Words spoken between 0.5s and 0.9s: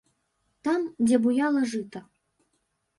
Там,